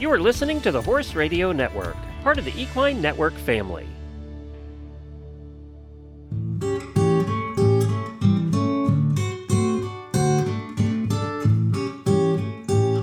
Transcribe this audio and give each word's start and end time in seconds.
You 0.00 0.10
are 0.10 0.18
listening 0.18 0.60
to 0.62 0.72
the 0.72 0.82
Horse 0.82 1.14
Radio 1.14 1.52
Network, 1.52 1.96
part 2.24 2.36
of 2.36 2.44
the 2.44 2.60
Equine 2.60 3.00
Network 3.00 3.32
family. 3.34 3.86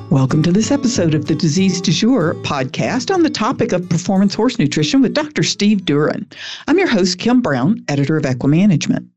Welcome 0.10 0.44
to 0.44 0.52
this 0.52 0.70
episode 0.70 1.14
of 1.14 1.28
the 1.28 1.36
Disease 1.36 1.80
Du 1.80 1.94
Jour 1.94 2.34
podcast 2.44 3.14
on 3.14 3.24
the 3.24 3.30
topic 3.30 3.72
of 3.72 3.88
performance 3.88 4.36
horse 4.36 4.60
nutrition 4.60 5.02
with 5.02 5.14
Dr. 5.14 5.44
Steve 5.44 5.84
Duren. 5.84 6.30
I'm 6.68 6.78
your 6.78 6.90
host, 6.90 7.20
Kim 7.20 7.42
Brown, 7.42 7.86
editor 7.88 8.18
of 8.18 8.24
Equimanagement. 8.24 9.08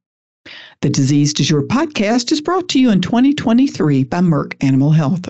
The 0.81 0.91
Disease 0.91 1.35
Du 1.35 1.43
Jour 1.43 1.63
podcast 1.63 2.31
is 2.31 2.41
brought 2.41 2.69
to 2.69 2.79
you 2.79 2.91
in 2.91 3.01
2023 3.01 4.05
by 4.05 4.21
Merck 4.21 4.55
Animal 4.61 4.93
Health. 4.93 5.29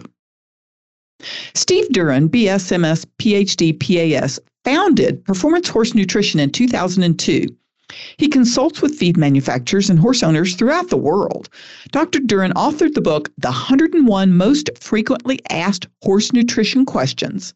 Steve 1.54 1.88
Duren, 1.90 2.28
BSMS, 2.28 3.06
PhD, 3.18 3.78
PAS, 3.78 4.40
founded 4.64 5.24
Performance 5.24 5.68
Horse 5.68 5.94
Nutrition 5.94 6.40
in 6.40 6.50
2002 6.50 7.46
he 8.16 8.28
consults 8.28 8.80
with 8.80 8.96
feed 8.96 9.16
manufacturers 9.16 9.90
and 9.90 9.98
horse 9.98 10.22
owners 10.22 10.54
throughout 10.54 10.88
the 10.88 10.96
world. 10.96 11.48
Dr. 11.90 12.18
Duren 12.20 12.52
authored 12.54 12.94
the 12.94 13.00
book, 13.00 13.30
The 13.38 13.48
101 13.48 14.36
Most 14.36 14.70
Frequently 14.80 15.38
Asked 15.50 15.86
Horse 16.02 16.32
Nutrition 16.32 16.86
Questions. 16.86 17.54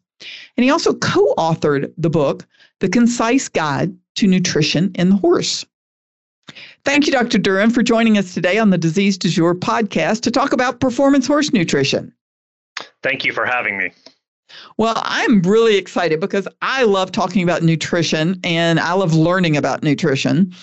And 0.55 0.63
he 0.63 0.69
also 0.69 0.93
co 0.93 1.33
authored 1.37 1.91
the 1.97 2.09
book, 2.09 2.45
The 2.79 2.89
Concise 2.89 3.49
Guide 3.49 3.95
to 4.15 4.27
Nutrition 4.27 4.91
in 4.95 5.09
the 5.09 5.15
Horse. 5.15 5.65
Thank 6.85 7.05
you, 7.05 7.11
Dr. 7.11 7.37
Duren, 7.37 7.71
for 7.71 7.83
joining 7.83 8.17
us 8.17 8.33
today 8.33 8.57
on 8.57 8.69
the 8.69 8.77
Disease 8.77 9.17
Du 9.17 9.29
Jour 9.29 9.55
podcast 9.55 10.21
to 10.21 10.31
talk 10.31 10.53
about 10.53 10.79
performance 10.79 11.27
horse 11.27 11.53
nutrition. 11.53 12.13
Thank 13.03 13.25
you 13.25 13.33
for 13.33 13.45
having 13.45 13.77
me. 13.77 13.91
Well, 14.77 15.01
I'm 15.03 15.41
really 15.41 15.77
excited 15.77 16.19
because 16.19 16.47
I 16.61 16.83
love 16.83 17.11
talking 17.11 17.43
about 17.43 17.63
nutrition 17.63 18.39
and 18.43 18.79
I 18.79 18.93
love 18.93 19.13
learning 19.13 19.57
about 19.57 19.83
nutrition. 19.83 20.53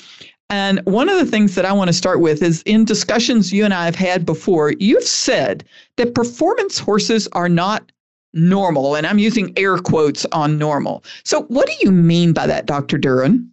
And 0.49 0.81
one 0.85 1.09
of 1.09 1.19
the 1.19 1.27
things 1.27 1.55
that 1.57 1.65
I 1.65 1.73
want 1.73 1.89
to 1.89 1.93
start 1.93 2.21
with 2.21 2.43
is 2.43 2.63
in 2.63 2.85
discussions 2.85 3.53
you 3.53 3.65
and 3.65 3.75
I 3.75 3.85
have 3.85 3.97
had 3.97 4.25
before, 4.25 4.73
you've 4.79 5.03
said 5.03 5.65
that 5.97 6.15
performance 6.15 6.79
horses 6.79 7.29
are 7.33 7.49
not 7.49 7.91
normal. 8.33 8.95
And 8.95 9.07
I'm 9.07 9.19
using 9.19 9.53
air 9.57 9.79
quotes 9.79 10.25
on 10.27 10.59
normal. 10.59 11.03
So, 11.25 11.43
what 11.45 11.67
do 11.67 11.73
you 11.81 11.91
mean 11.91 12.33
by 12.33 12.47
that, 12.47 12.67
Dr. 12.67 12.99
Duren? 12.99 13.49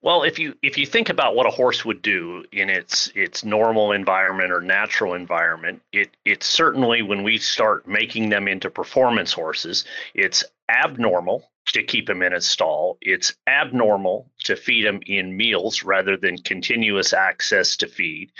Well, 0.00 0.22
if 0.22 0.38
you 0.38 0.54
if 0.62 0.78
you 0.78 0.86
think 0.86 1.08
about 1.08 1.34
what 1.34 1.46
a 1.46 1.50
horse 1.50 1.84
would 1.84 2.02
do 2.02 2.44
in 2.52 2.70
its 2.70 3.08
its 3.16 3.44
normal 3.44 3.90
environment 3.90 4.52
or 4.52 4.60
natural 4.60 5.14
environment, 5.14 5.82
it 5.92 6.16
it's 6.24 6.46
certainly 6.46 7.02
when 7.02 7.24
we 7.24 7.38
start 7.38 7.88
making 7.88 8.28
them 8.28 8.46
into 8.46 8.70
performance 8.70 9.32
horses, 9.32 9.84
it's 10.14 10.44
abnormal 10.68 11.50
to 11.72 11.82
keep 11.82 12.06
them 12.06 12.22
in 12.22 12.32
a 12.32 12.40
stall. 12.40 12.96
It's 13.00 13.34
abnormal 13.48 14.30
to 14.44 14.54
feed 14.54 14.86
them 14.86 15.00
in 15.06 15.36
meals 15.36 15.82
rather 15.82 16.16
than 16.16 16.38
continuous 16.38 17.12
access 17.12 17.76
to 17.78 17.88
feed. 17.88 18.30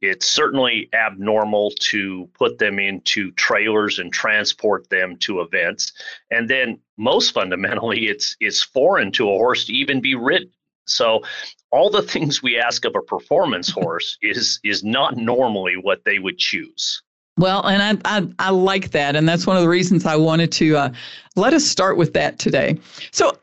It's 0.00 0.26
certainly 0.26 0.88
abnormal 0.94 1.72
to 1.90 2.28
put 2.34 2.58
them 2.58 2.78
into 2.78 3.32
trailers 3.32 3.98
and 3.98 4.10
transport 4.12 4.88
them 4.88 5.18
to 5.18 5.42
events. 5.42 5.92
And 6.30 6.48
then 6.48 6.80
most 6.96 7.32
fundamentally, 7.32 8.06
it's 8.08 8.34
it's 8.40 8.62
foreign 8.62 9.12
to 9.12 9.28
a 9.30 9.36
horse 9.36 9.66
to 9.66 9.74
even 9.74 10.00
be 10.00 10.14
ridden. 10.14 10.50
So 10.86 11.22
all 11.70 11.90
the 11.90 12.02
things 12.02 12.42
we 12.42 12.58
ask 12.58 12.84
of 12.84 12.94
a 12.94 13.02
performance 13.02 13.70
horse 13.80 14.18
is 14.22 14.60
is 14.64 14.82
not 14.84 15.16
normally 15.16 15.74
what 15.76 16.04
they 16.04 16.18
would 16.18 16.38
choose. 16.38 17.02
Well, 17.38 17.66
and 17.66 18.00
I, 18.04 18.18
I, 18.18 18.28
I 18.38 18.50
like 18.50 18.90
that, 18.90 19.16
and 19.16 19.26
that's 19.26 19.46
one 19.46 19.56
of 19.56 19.62
the 19.62 19.68
reasons 19.68 20.04
I 20.04 20.16
wanted 20.16 20.52
to 20.52 20.76
uh, 20.76 20.92
let 21.34 21.54
us 21.54 21.64
start 21.64 21.96
with 21.96 22.12
that 22.12 22.38
today. 22.38 22.78
So 23.10 23.38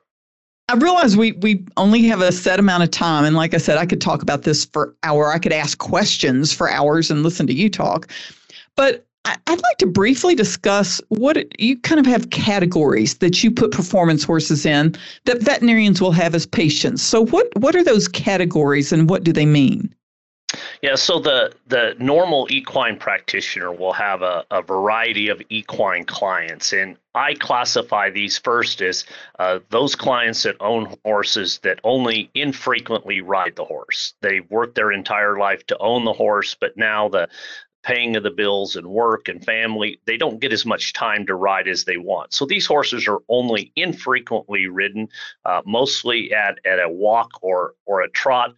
I 0.67 0.75
realize 0.75 1.17
we 1.17 1.31
we 1.33 1.65
only 1.77 2.03
have 2.03 2.21
a 2.21 2.31
set 2.31 2.59
amount 2.59 2.83
of 2.83 2.91
time, 2.91 3.25
and 3.25 3.35
like 3.35 3.55
I 3.55 3.57
said, 3.57 3.77
I 3.77 3.87
could 3.87 3.99
talk 3.99 4.21
about 4.21 4.43
this 4.43 4.65
for 4.65 4.95
hour. 5.01 5.31
I 5.31 5.39
could 5.39 5.53
ask 5.53 5.79
questions 5.79 6.53
for 6.53 6.69
hours 6.69 7.09
and 7.09 7.23
listen 7.23 7.47
to 7.47 7.53
you 7.53 7.69
talk. 7.69 8.11
But 8.75 9.07
I'd 9.47 9.61
like 9.61 9.77
to 9.79 9.87
briefly 9.87 10.35
discuss 10.35 11.01
what 11.09 11.59
you 11.59 11.77
kind 11.79 11.99
of 11.99 12.05
have 12.05 12.29
categories 12.29 13.17
that 13.17 13.43
you 13.43 13.51
put 13.51 13.71
performance 13.71 14.23
horses 14.23 14.65
in 14.65 14.95
that 15.25 15.41
veterinarians 15.41 16.01
will 16.01 16.11
have 16.11 16.35
as 16.35 16.45
patients. 16.45 17.01
So 17.01 17.25
what 17.25 17.47
what 17.57 17.75
are 17.75 17.83
those 17.83 18.07
categories 18.07 18.91
and 18.91 19.09
what 19.09 19.23
do 19.23 19.33
they 19.33 19.45
mean? 19.45 19.93
Yeah, 20.81 20.95
so 20.95 21.19
the 21.19 21.53
the 21.67 21.95
normal 21.99 22.47
equine 22.49 22.97
practitioner 22.97 23.71
will 23.71 23.93
have 23.93 24.21
a, 24.21 24.45
a 24.49 24.61
variety 24.61 25.27
of 25.27 25.41
equine 25.49 26.05
clients, 26.05 26.73
and 26.73 26.97
I 27.13 27.33
classify 27.35 28.09
these 28.09 28.37
first 28.37 28.81
as 28.81 29.05
uh, 29.37 29.59
those 29.69 29.95
clients 29.95 30.43
that 30.43 30.55
own 30.59 30.95
horses 31.05 31.59
that 31.59 31.79
only 31.83 32.31
infrequently 32.33 33.21
ride 33.21 33.55
the 33.57 33.65
horse. 33.65 34.13
They 34.21 34.39
worked 34.39 34.75
their 34.75 34.91
entire 34.91 35.37
life 35.37 35.65
to 35.67 35.77
own 35.79 36.05
the 36.05 36.13
horse, 36.13 36.55
but 36.59 36.77
now 36.77 37.09
the 37.09 37.27
paying 37.83 38.15
of 38.15 38.23
the 38.23 38.31
bills 38.31 38.75
and 38.75 38.87
work 38.87 39.29
and 39.29 39.43
family, 39.43 40.01
they 40.05 40.17
don't 40.17 40.39
get 40.39 40.51
as 40.51 40.65
much 40.65 40.93
time 40.93 41.25
to 41.25 41.35
ride 41.35 41.67
as 41.67 41.85
they 41.85 41.97
want. 41.97 42.33
So 42.33 42.45
these 42.45 42.65
horses 42.65 43.07
are 43.07 43.19
only 43.29 43.71
infrequently 43.75 44.67
ridden, 44.67 45.07
uh, 45.45 45.61
mostly 45.65 46.33
at, 46.33 46.59
at 46.65 46.79
a 46.79 46.89
walk 46.89 47.29
or, 47.41 47.75
or 47.85 48.01
a 48.01 48.09
trot. 48.09 48.53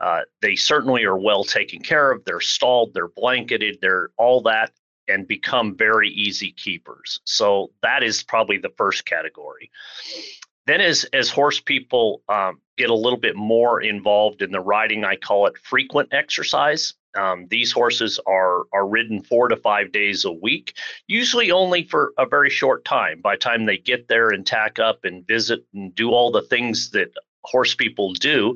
Uh, 0.00 0.20
they 0.40 0.54
certainly 0.54 1.04
are 1.04 1.18
well 1.18 1.44
taken 1.44 1.80
care 1.80 2.12
of. 2.12 2.24
They're 2.24 2.40
stalled, 2.40 2.94
they're 2.94 3.08
blanketed, 3.08 3.78
they're 3.82 4.10
all 4.16 4.42
that, 4.42 4.72
and 5.08 5.26
become 5.26 5.76
very 5.76 6.08
easy 6.10 6.52
keepers. 6.52 7.20
So 7.24 7.72
that 7.82 8.02
is 8.04 8.22
probably 8.22 8.58
the 8.58 8.72
first 8.76 9.04
category. 9.04 9.70
Then, 10.66 10.80
as, 10.80 11.04
as 11.12 11.30
horse 11.30 11.58
people 11.58 12.22
um, 12.28 12.60
get 12.76 12.90
a 12.90 12.94
little 12.94 13.18
bit 13.18 13.34
more 13.34 13.80
involved 13.80 14.42
in 14.42 14.52
the 14.52 14.60
riding, 14.60 15.04
I 15.04 15.16
call 15.16 15.46
it 15.46 15.58
frequent 15.58 16.10
exercise. 16.12 16.94
Um, 17.16 17.46
these 17.50 17.72
horses 17.72 18.20
are 18.26 18.64
are 18.72 18.86
ridden 18.86 19.22
four 19.22 19.48
to 19.48 19.56
five 19.56 19.92
days 19.92 20.24
a 20.24 20.32
week, 20.32 20.76
usually 21.08 21.50
only 21.50 21.84
for 21.84 22.12
a 22.18 22.26
very 22.26 22.50
short 22.50 22.84
time. 22.84 23.20
By 23.20 23.34
the 23.34 23.40
time 23.40 23.66
they 23.66 23.78
get 23.78 24.08
there 24.08 24.30
and 24.30 24.46
tack 24.46 24.78
up 24.78 25.04
and 25.04 25.26
visit 25.26 25.64
and 25.74 25.94
do 25.94 26.10
all 26.10 26.30
the 26.30 26.42
things 26.42 26.90
that 26.90 27.10
horse 27.44 27.74
people 27.74 28.12
do, 28.14 28.54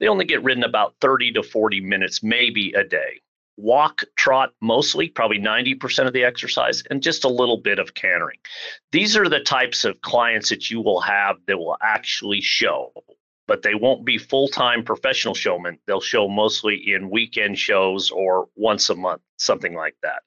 they 0.00 0.08
only 0.08 0.24
get 0.24 0.42
ridden 0.42 0.64
about 0.64 0.94
30 1.00 1.32
to 1.32 1.42
40 1.42 1.80
minutes, 1.80 2.22
maybe 2.22 2.72
a 2.72 2.84
day. 2.84 3.20
Walk, 3.56 4.02
trot, 4.16 4.50
mostly, 4.60 5.08
probably 5.08 5.38
90% 5.38 6.08
of 6.08 6.12
the 6.12 6.24
exercise, 6.24 6.82
and 6.90 7.00
just 7.00 7.22
a 7.22 7.28
little 7.28 7.58
bit 7.58 7.78
of 7.78 7.94
cantering. 7.94 8.38
These 8.90 9.16
are 9.16 9.28
the 9.28 9.40
types 9.40 9.84
of 9.84 10.00
clients 10.00 10.48
that 10.48 10.70
you 10.70 10.80
will 10.80 11.00
have 11.00 11.36
that 11.46 11.56
will 11.56 11.76
actually 11.80 12.40
show 12.40 12.92
but 13.46 13.62
they 13.62 13.74
won't 13.74 14.04
be 14.04 14.18
full-time 14.18 14.84
professional 14.84 15.34
showmen. 15.34 15.78
They'll 15.86 16.00
show 16.00 16.28
mostly 16.28 16.92
in 16.92 17.10
weekend 17.10 17.58
shows 17.58 18.10
or 18.10 18.48
once 18.56 18.88
a 18.90 18.94
month, 18.94 19.22
something 19.36 19.74
like 19.74 19.96
that. 20.02 20.22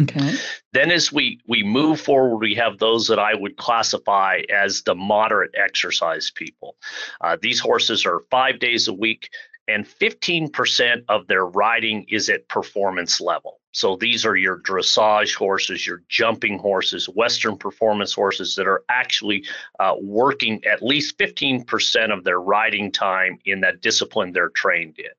Okay. 0.00 0.34
Then 0.72 0.90
as 0.90 1.10
we 1.10 1.40
we 1.46 1.62
move 1.62 2.00
forward, 2.00 2.38
we 2.38 2.54
have 2.56 2.78
those 2.78 3.08
that 3.08 3.18
I 3.18 3.34
would 3.34 3.56
classify 3.56 4.42
as 4.52 4.82
the 4.82 4.94
moderate 4.94 5.54
exercise 5.56 6.30
people. 6.30 6.76
Uh, 7.22 7.38
these 7.40 7.60
horses 7.60 8.04
are 8.04 8.20
five 8.30 8.58
days 8.58 8.88
a 8.88 8.92
week, 8.92 9.30
and 9.68 9.86
15% 9.86 11.04
of 11.08 11.26
their 11.28 11.46
riding 11.46 12.04
is 12.08 12.28
at 12.28 12.46
performance 12.48 13.22
level. 13.22 13.58
So 13.76 13.94
these 13.94 14.24
are 14.24 14.36
your 14.36 14.58
dressage 14.60 15.34
horses, 15.34 15.86
your 15.86 16.02
jumping 16.08 16.58
horses, 16.58 17.10
Western 17.10 17.58
performance 17.58 18.14
horses 18.14 18.56
that 18.56 18.66
are 18.66 18.82
actually 18.88 19.44
uh, 19.78 19.96
working 20.00 20.64
at 20.64 20.82
least 20.82 21.18
15% 21.18 22.10
of 22.10 22.24
their 22.24 22.40
riding 22.40 22.90
time 22.90 23.38
in 23.44 23.60
that 23.60 23.82
discipline 23.82 24.32
they're 24.32 24.48
trained 24.48 24.98
in. 24.98 25.10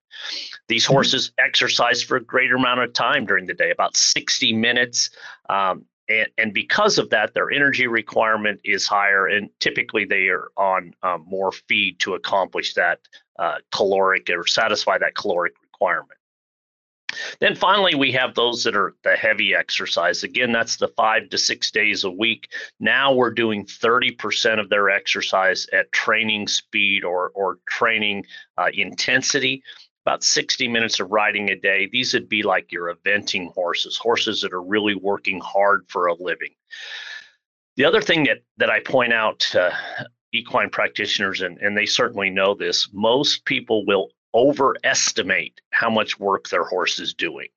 These 0.70 0.86
mm-hmm. 0.86 0.94
horses 0.94 1.32
exercise 1.38 2.02
for 2.02 2.18
a 2.18 2.24
greater 2.24 2.56
amount 2.56 2.80
of 2.80 2.94
time 2.94 3.28
during 3.28 3.46
the 3.46 3.54
day, 3.54 3.70
about 3.70 3.96
60 3.96 4.54
minutes. 4.54 5.12
Um, 5.50 5.86
and, 6.10 6.28
and, 6.40 6.52
because 6.52 6.98
of 6.98 7.12
that, 7.12 7.36
their 7.36 7.52
energy 7.52 7.86
requirement 7.86 8.60
is 8.64 8.88
higher, 8.88 9.28
and 9.28 9.52
typically 9.60 10.04
they 10.04 10.30
are 10.30 10.48
on 10.58 10.96
um, 11.04 11.26
more 11.28 11.52
feed 11.52 12.00
to 12.00 12.16
accomplish 12.16 12.74
that 12.74 13.02
uh, 13.38 13.58
caloric 13.72 14.32
or 14.32 14.48
satisfy 14.48 14.98
that 14.98 15.14
caloric 15.14 15.54
requirement. 15.62 16.18
Then 17.40 17.56
finally, 17.56 17.96
we 17.96 18.12
have 18.14 18.36
those 18.36 18.64
that 18.64 18.76
are 18.76 18.96
the 19.04 19.16
heavy 19.16 19.56
exercise. 19.56 20.24
Again, 20.24 20.52
that's 20.52 20.78
the 20.78 20.90
five 20.90 21.30
to 21.30 21.38
six 21.38 21.72
days 21.72 22.04
a 22.04 22.12
week. 22.12 22.50
Now 22.80 23.14
we're 23.14 23.32
doing 23.32 23.66
30% 23.66 24.60
of 24.60 24.70
their 24.70 24.90
exercise 24.90 25.68
at 25.74 25.92
training 25.92 26.48
speed 26.48 27.04
or, 27.04 27.32
or 27.36 27.60
training 27.68 28.26
uh, 28.58 28.68
intensity. 28.74 29.64
About 30.06 30.24
60 30.24 30.70
minutes 30.70 31.02
of 31.02 31.12
riding 31.12 31.50
a 31.50 31.56
day. 31.56 31.90
These 31.92 32.14
would 32.14 32.30
be 32.30 32.42
like 32.42 32.72
your 32.72 32.94
eventing 32.96 33.52
horses, 33.54 33.98
horses 33.98 34.42
that 34.42 34.54
are 34.54 34.64
really 34.64 34.96
working 34.96 35.42
hard 35.42 35.86
for 35.90 36.08
a 36.08 36.14
living. 36.14 36.54
The 37.76 37.84
other 37.84 38.02
thing 38.02 38.24
that, 38.24 38.38
that 38.56 38.70
I 38.70 38.80
point 38.80 39.12
out 39.12 39.40
to 39.52 39.78
equine 40.34 40.70
practitioners, 40.70 41.42
and, 41.42 41.58
and 41.58 41.78
they 41.78 41.86
certainly 41.86 42.30
know 42.30 42.54
this, 42.54 42.90
most 42.94 43.46
people 43.46 43.86
will 43.86 44.10
overestimate 44.38 45.60
how 45.72 45.90
much 45.90 46.20
work 46.20 46.48
their 46.48 46.64
horse 46.64 47.00
is 47.00 47.14
doing. 47.14 47.48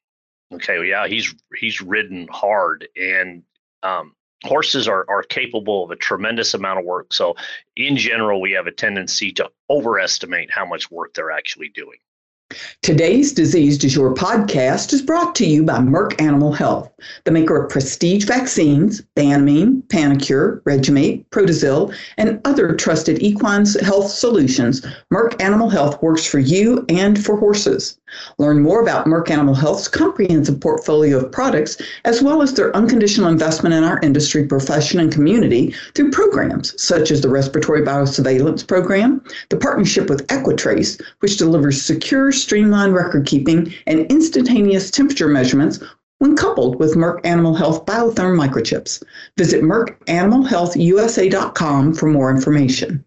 Okay, 0.52 0.78
well, 0.78 0.86
yeah, 0.86 1.06
he's 1.06 1.32
he's 1.56 1.80
ridden 1.80 2.26
hard, 2.28 2.88
and 2.96 3.44
um, 3.84 4.16
horses 4.44 4.88
are, 4.88 5.04
are 5.08 5.22
capable 5.22 5.84
of 5.84 5.90
a 5.90 5.96
tremendous 5.96 6.54
amount 6.54 6.80
of 6.80 6.84
work. 6.84 7.12
So, 7.12 7.36
in 7.76 7.96
general, 7.96 8.40
we 8.40 8.52
have 8.52 8.66
a 8.66 8.72
tendency 8.72 9.30
to 9.32 9.50
overestimate 9.68 10.50
how 10.50 10.66
much 10.66 10.90
work 10.90 11.14
they're 11.14 11.30
actually 11.30 11.68
doing. 11.68 11.98
Today's 12.82 13.32
Disease 13.32 13.78
Du 13.78 13.88
Jour 13.88 14.12
podcast 14.12 14.92
is 14.92 15.02
brought 15.02 15.36
to 15.36 15.46
you 15.46 15.62
by 15.62 15.78
Merck 15.78 16.20
Animal 16.20 16.52
Health, 16.52 16.90
the 17.22 17.30
maker 17.30 17.62
of 17.62 17.70
prestige 17.70 18.24
vaccines, 18.24 19.02
Banamine, 19.14 19.82
Panacur, 19.84 20.60
Regu-Mate, 20.62 21.30
Protazil, 21.30 21.94
and 22.18 22.40
other 22.44 22.74
trusted 22.74 23.22
equine 23.22 23.66
health 23.66 24.10
solutions. 24.10 24.84
Merck 25.12 25.40
Animal 25.40 25.68
Health 25.68 26.02
works 26.02 26.26
for 26.26 26.40
you 26.40 26.84
and 26.88 27.24
for 27.24 27.36
horses. 27.36 27.98
Learn 28.38 28.60
more 28.60 28.82
about 28.82 29.06
Merck 29.06 29.30
Animal 29.30 29.54
Health's 29.54 29.86
comprehensive 29.86 30.58
portfolio 30.58 31.18
of 31.18 31.30
products, 31.30 31.76
as 32.04 32.20
well 32.20 32.42
as 32.42 32.54
their 32.54 32.74
unconditional 32.74 33.28
investment 33.28 33.74
in 33.74 33.84
our 33.84 34.00
industry, 34.00 34.44
profession, 34.44 34.98
and 34.98 35.12
community 35.12 35.72
through 35.94 36.10
programs 36.10 36.74
such 36.82 37.12
as 37.12 37.20
the 37.20 37.28
Respiratory 37.28 37.82
Biosurveillance 37.82 38.66
Program, 38.66 39.22
the 39.50 39.56
partnership 39.56 40.08
with 40.08 40.26
Equitrace, 40.26 41.00
which 41.20 41.36
delivers 41.36 41.80
secure, 41.80 42.32
streamlined 42.40 42.94
record 42.94 43.26
keeping 43.26 43.74
and 43.86 44.10
instantaneous 44.10 44.90
temperature 44.90 45.28
measurements 45.28 45.78
when 46.18 46.36
coupled 46.36 46.78
with 46.78 46.94
Merck 46.94 47.20
Animal 47.24 47.54
Health 47.54 47.86
Bio-Thermo 47.86 48.42
microchips. 48.42 49.02
Visit 49.36 49.62
MerckAnimalHealthUSA.com 49.62 51.94
for 51.94 52.06
more 52.06 52.30
information. 52.30 53.04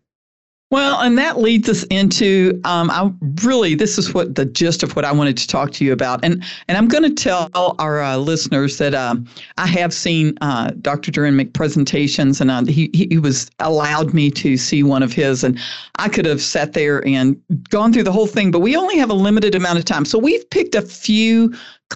Well, 0.74 1.02
and 1.02 1.20
that 1.20 1.38
leads 1.38 1.70
us 1.70 1.84
into 1.92 2.60
um, 2.64 2.90
I 2.90 3.12
really 3.44 3.76
this 3.76 4.00
is 4.00 4.12
what 4.16 4.34
the 4.34 4.46
gist 4.46 4.82
of 4.82 4.96
what 4.96 5.06
I 5.06 5.12
wanted 5.12 5.38
to 5.38 5.48
talk 5.48 5.72
to 5.74 5.86
you 5.86 5.94
about, 5.94 6.26
and 6.26 6.44
and 6.68 6.76
I'm 6.80 6.88
going 6.88 7.04
to 7.04 7.14
tell 7.14 7.52
our 7.78 8.02
uh, 8.02 8.18
listeners 8.18 8.80
that 8.80 8.96
um, 8.96 9.28
I 9.60 9.68
have 9.68 9.94
seen 9.94 10.36
uh, 10.42 10.72
Dr. 10.82 11.12
Duren 11.12 11.36
make 11.36 11.54
presentations, 11.54 12.42
and 12.42 12.50
uh, 12.50 12.66
he 12.66 12.90
he 12.92 13.20
was 13.20 13.52
allowed 13.60 14.16
me 14.16 14.32
to 14.32 14.58
see 14.58 14.82
one 14.82 15.04
of 15.04 15.14
his, 15.14 15.44
and 15.44 15.60
I 16.00 16.10
could 16.10 16.26
have 16.26 16.42
sat 16.42 16.74
there 16.74 17.08
and 17.08 17.40
gone 17.70 17.94
through 17.94 18.06
the 18.06 18.12
whole 18.12 18.26
thing, 18.26 18.50
but 18.50 18.62
we 18.62 18.76
only 18.76 18.98
have 18.98 19.12
a 19.12 19.14
limited 19.14 19.54
amount 19.54 19.78
of 19.78 19.86
time, 19.86 20.06
so 20.06 20.18
we've 20.18 20.50
picked 20.50 20.74
a 20.74 20.82
few 20.82 21.54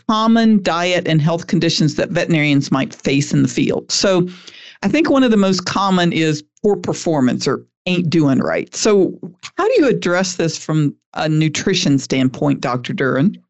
common 0.07 0.62
diet 0.62 1.07
and 1.07 1.19
health 1.19 1.47
conditions 1.47 1.95
that 1.95 2.12
veterinarians 2.12 2.71
might 2.71 2.94
face 2.94 3.33
in 3.33 3.41
the 3.41 3.50
field. 3.50 3.91
So. 3.91 4.27
I 4.83 4.88
think 4.88 5.09
one 5.09 5.24
of 5.24 5.31
the 5.31 5.38
most 5.38 5.65
common 5.65 6.13
is 6.13 6.44
poor 6.62 6.75
performance 6.75 7.47
or 7.47 7.65
ain't 7.88 8.10
doing 8.10 8.39
right. 8.39 8.74
So, 8.75 9.18
how 9.57 9.68
do 9.68 9.74
you 9.78 9.88
address 9.88 10.36
this 10.36 10.57
from 10.57 10.95
a 11.13 11.28
nutrition 11.28 11.98
standpoint, 11.98 12.62
Dr. 12.62 12.94
Duren? 12.94 13.42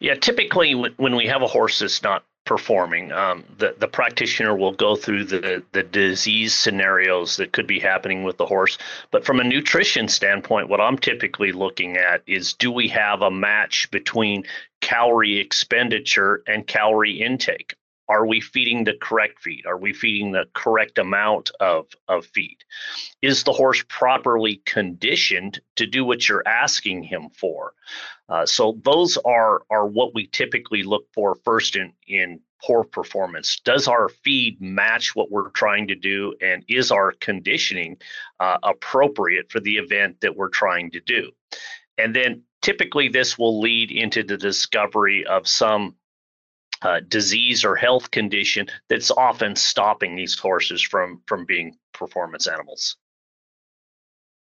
Yeah, 0.00 0.14
typically 0.14 0.74
when 0.74 1.14
we 1.16 1.26
have 1.26 1.42
a 1.42 1.46
horse 1.46 1.78
that's 1.78 2.02
not 2.02 2.24
performing, 2.44 3.12
um, 3.12 3.44
the 3.58 3.74
the 3.78 3.86
practitioner 3.86 4.56
will 4.56 4.72
go 4.72 4.96
through 4.96 5.24
the 5.24 5.62
the 5.72 5.82
disease 5.84 6.54
scenarios 6.54 7.36
that 7.36 7.52
could 7.52 7.66
be 7.66 7.78
happening 7.78 8.24
with 8.24 8.36
the 8.36 8.46
horse. 8.46 8.78
But 9.12 9.24
from 9.24 9.38
a 9.38 9.44
nutrition 9.44 10.08
standpoint, 10.08 10.68
what 10.68 10.80
I'm 10.80 10.98
typically 10.98 11.52
looking 11.52 11.96
at 11.96 12.22
is 12.26 12.54
do 12.54 12.72
we 12.72 12.88
have 12.88 13.22
a 13.22 13.30
match 13.30 13.90
between 13.90 14.44
calorie 14.80 15.38
expenditure 15.38 16.42
and 16.46 16.66
calorie 16.66 17.22
intake? 17.22 17.76
Are 18.08 18.26
we 18.26 18.40
feeding 18.40 18.84
the 18.84 18.94
correct 19.00 19.40
feed? 19.40 19.64
Are 19.66 19.78
we 19.78 19.92
feeding 19.92 20.32
the 20.32 20.46
correct 20.54 20.98
amount 20.98 21.50
of, 21.60 21.86
of 22.08 22.26
feed? 22.26 22.58
Is 23.22 23.44
the 23.44 23.52
horse 23.52 23.84
properly 23.88 24.60
conditioned 24.66 25.60
to 25.76 25.86
do 25.86 26.04
what 26.04 26.28
you're 26.28 26.46
asking 26.46 27.04
him 27.04 27.30
for? 27.30 27.74
Uh, 28.28 28.46
so 28.46 28.78
those 28.84 29.18
are 29.24 29.62
are 29.70 29.86
what 29.86 30.14
we 30.14 30.26
typically 30.26 30.82
look 30.82 31.06
for 31.12 31.34
first 31.44 31.76
in 31.76 31.92
in 32.06 32.40
poor 32.64 32.84
performance. 32.84 33.60
Does 33.64 33.88
our 33.88 34.08
feed 34.08 34.60
match 34.60 35.14
what 35.14 35.30
we're 35.30 35.50
trying 35.50 35.88
to 35.88 35.94
do, 35.94 36.34
and 36.40 36.64
is 36.68 36.90
our 36.90 37.12
conditioning 37.20 37.98
uh, 38.40 38.58
appropriate 38.62 39.50
for 39.50 39.60
the 39.60 39.76
event 39.76 40.20
that 40.20 40.36
we're 40.36 40.48
trying 40.48 40.90
to 40.92 41.00
do? 41.00 41.32
And 41.98 42.14
then 42.14 42.42
typically 42.62 43.08
this 43.08 43.36
will 43.36 43.60
lead 43.60 43.90
into 43.90 44.22
the 44.22 44.36
discovery 44.36 45.26
of 45.26 45.46
some 45.46 45.96
uh, 46.82 47.00
disease 47.08 47.64
or 47.64 47.76
health 47.76 48.10
condition 48.10 48.66
that's 48.88 49.10
often 49.10 49.56
stopping 49.56 50.16
these 50.16 50.38
horses 50.38 50.82
from 50.82 51.20
from 51.26 51.44
being 51.44 51.76
performance 51.92 52.46
animals. 52.46 52.96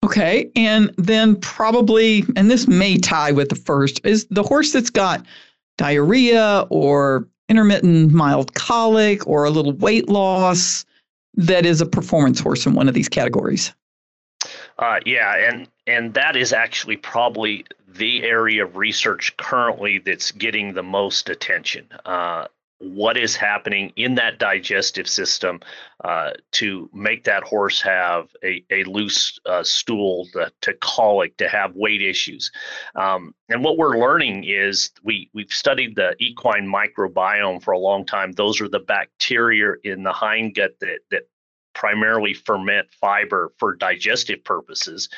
Okay, 0.05 0.51
and 0.57 0.93
then 0.99 1.37
probably, 1.37 2.25
and 2.35 2.51
this 2.51 2.67
may 2.67 2.99
tie 2.99 3.31
with 3.31 3.51
the 3.51 3.55
first, 3.55 4.01
is 4.05 4.27
the 4.31 4.43
horse 4.43 4.73
that's 4.73 4.91
got 4.91 5.25
diarrhea 5.79 6.67
or 6.71 7.29
intermittent 7.49 8.13
mild 8.13 8.53
colic 8.55 9.27
or 9.29 9.45
a 9.45 9.51
little 9.51 9.73
weight 9.75 10.09
loss 10.09 10.85
that 11.35 11.65
is 11.65 11.81
a 11.81 11.87
performance 11.87 12.41
horse 12.41 12.67
in 12.67 12.75
one 12.75 12.89
of 12.89 12.95
these 12.95 13.09
categories. 13.09 13.73
Uh, 14.79 14.99
yeah, 15.05 15.37
and 15.37 15.69
and 15.87 16.15
that 16.15 16.37
is 16.37 16.53
actually 16.53 16.97
probably 16.97 17.65
the 17.89 18.23
area 18.23 18.65
of 18.65 18.77
research 18.77 19.37
currently 19.37 19.99
that's 19.99 20.33
getting 20.33 20.73
the 20.73 20.83
most 20.83 21.29
attention. 21.29 21.87
Uh, 22.05 22.47
what 22.83 23.17
is 23.17 23.37
happening 23.37 23.93
in 23.95 24.17
that 24.17 24.41
digestive 24.41 25.09
system 25.09 25.61
uh, 26.05 26.31
to 26.51 26.91
make 26.93 27.23
that 27.23 27.45
horse 27.45 27.81
have 27.81 28.29
a, 28.43 28.65
a 28.71 28.83
loose 28.85 29.39
uh, 29.47 29.63
stool 29.63 30.27
to, 30.33 30.51
to, 30.61 30.75
colic 30.81 31.37
to 31.37 31.49
have 31.49 31.77
weight 31.77 32.03
issues 32.03 32.51
um, 32.97 33.33
and 33.49 33.63
what 33.63 33.79
we're 33.79 33.99
learning 33.99 34.43
is 34.43 34.91
we 35.05 35.31
we've 35.33 35.53
studied 35.53 35.95
the 35.95 36.17
equine 36.19 36.67
microbiome 36.67 37.63
for 37.63 37.71
a 37.71 37.79
long 37.79 38.05
time 38.05 38.33
those 38.33 38.61
are 38.61 38.69
the 38.69 38.81
bacteria 38.81 39.75
in 39.85 40.03
the 40.03 40.13
hindgut 40.13 40.77
that 40.81 40.99
that 41.11 41.23
primarily 41.75 42.35
ferment 42.35 42.89
fiber 43.01 43.53
for 43.59 43.75
digestive 43.75 44.45
purposes 44.45 45.09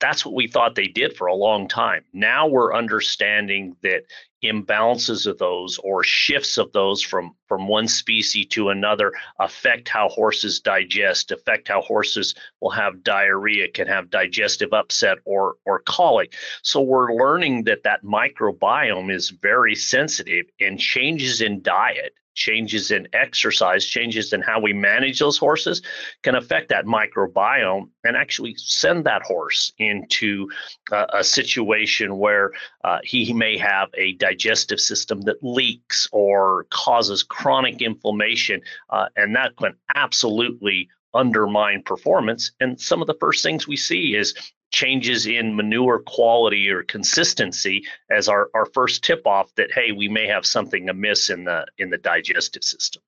that's 0.00 0.26
what 0.26 0.34
we 0.34 0.46
thought 0.46 0.74
they 0.74 0.88
did 0.88 1.16
for 1.16 1.26
a 1.26 1.34
long 1.34 1.68
time. 1.68 2.04
Now 2.12 2.46
we're 2.46 2.74
understanding 2.74 3.76
that 3.82 4.02
imbalances 4.44 5.26
of 5.26 5.38
those 5.38 5.78
or 5.78 6.04
shifts 6.04 6.58
of 6.58 6.70
those 6.72 7.02
from 7.02 7.34
from 7.48 7.66
one 7.66 7.88
species 7.88 8.46
to 8.46 8.68
another 8.68 9.12
affect 9.40 9.88
how 9.88 10.08
horses 10.08 10.60
digest 10.60 11.32
affect 11.32 11.68
how 11.68 11.80
horses 11.80 12.34
will 12.60 12.70
have 12.70 13.02
diarrhea 13.02 13.68
can 13.68 13.86
have 13.86 14.10
digestive 14.10 14.72
upset 14.72 15.18
or 15.24 15.54
or 15.64 15.80
colic 15.80 16.34
so 16.62 16.80
we're 16.80 17.14
learning 17.14 17.64
that 17.64 17.82
that 17.82 18.04
microbiome 18.04 19.10
is 19.10 19.30
very 19.30 19.74
sensitive 19.74 20.44
and 20.60 20.78
changes 20.78 21.40
in 21.40 21.62
diet 21.62 22.12
changes 22.36 22.90
in 22.90 23.08
exercise, 23.12 23.84
changes 23.84 24.32
in 24.32 24.42
how 24.42 24.60
we 24.60 24.72
manage 24.72 25.18
those 25.18 25.36
horses 25.36 25.82
can 26.22 26.36
affect 26.36 26.68
that 26.68 26.84
microbiome 26.84 27.88
and 28.04 28.16
actually 28.16 28.54
send 28.56 29.04
that 29.04 29.22
horse 29.22 29.72
into 29.78 30.48
uh, 30.92 31.06
a 31.12 31.24
situation 31.24 32.18
where 32.18 32.52
uh, 32.84 32.98
he 33.02 33.32
may 33.32 33.58
have 33.58 33.88
a 33.94 34.12
digestive 34.14 34.78
system 34.78 35.22
that 35.22 35.42
leaks 35.42 36.08
or 36.12 36.66
causes 36.70 37.22
chronic 37.22 37.82
inflammation. 37.82 38.60
Uh, 38.90 39.06
and 39.16 39.34
that 39.34 39.56
can 39.56 39.74
absolutely 39.94 40.88
undermine 41.14 41.82
performance. 41.82 42.52
And 42.60 42.78
some 42.80 43.00
of 43.00 43.06
the 43.06 43.16
first 43.18 43.42
things 43.42 43.66
we 43.66 43.76
see 43.76 44.14
is 44.14 44.34
changes 44.70 45.26
in 45.26 45.56
manure 45.56 46.00
quality 46.00 46.68
or 46.68 46.82
consistency 46.82 47.84
as 48.10 48.28
our, 48.28 48.50
our 48.54 48.66
first 48.66 49.04
tip 49.04 49.26
off 49.26 49.54
that 49.54 49.72
hey 49.72 49.92
we 49.92 50.08
may 50.08 50.26
have 50.26 50.44
something 50.44 50.88
amiss 50.88 51.30
in 51.30 51.44
the 51.44 51.66
in 51.78 51.90
the 51.90 51.98
digestive 51.98 52.64
system. 52.64 53.02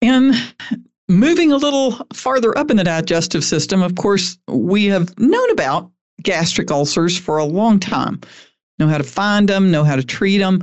And 0.00 0.34
moving 1.08 1.52
a 1.52 1.56
little 1.56 2.06
farther 2.12 2.56
up 2.56 2.70
in 2.70 2.76
the 2.76 2.84
digestive 2.84 3.44
system 3.44 3.82
of 3.82 3.96
course 3.96 4.38
we 4.48 4.86
have 4.86 5.18
known 5.18 5.50
about 5.50 5.90
gastric 6.22 6.70
ulcers 6.70 7.18
for 7.18 7.38
a 7.38 7.44
long 7.44 7.80
time. 7.80 8.20
Know 8.78 8.88
how 8.88 8.98
to 8.98 9.04
find 9.04 9.48
them 9.48 9.70
know 9.70 9.84
how 9.84 9.96
to 9.96 10.04
treat 10.04 10.38
them 10.38 10.62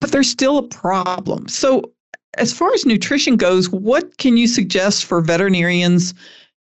but 0.00 0.12
there's 0.12 0.30
still 0.30 0.58
a 0.58 0.68
problem. 0.68 1.48
So 1.48 1.92
as 2.36 2.52
far 2.52 2.72
as 2.72 2.84
nutrition 2.84 3.36
goes 3.36 3.70
what 3.70 4.18
can 4.18 4.36
you 4.36 4.48
suggest 4.48 5.04
for 5.04 5.20
veterinarians 5.20 6.12